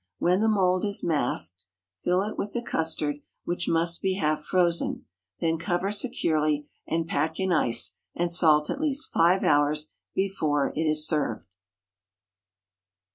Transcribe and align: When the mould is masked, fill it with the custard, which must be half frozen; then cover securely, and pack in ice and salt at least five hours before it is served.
When 0.17 0.41
the 0.41 0.47
mould 0.47 0.83
is 0.83 1.03
masked, 1.03 1.67
fill 2.03 2.23
it 2.23 2.35
with 2.35 2.53
the 2.53 2.61
custard, 2.63 3.17
which 3.45 3.69
must 3.69 4.01
be 4.01 4.15
half 4.15 4.41
frozen; 4.43 5.05
then 5.39 5.59
cover 5.59 5.91
securely, 5.91 6.67
and 6.87 7.07
pack 7.07 7.39
in 7.39 7.51
ice 7.51 7.97
and 8.15 8.31
salt 8.31 8.71
at 8.71 8.81
least 8.81 9.11
five 9.11 9.43
hours 9.43 9.91
before 10.15 10.73
it 10.75 10.87
is 10.87 11.07
served. 11.07 11.45